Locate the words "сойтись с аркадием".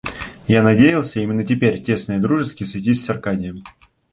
2.63-3.63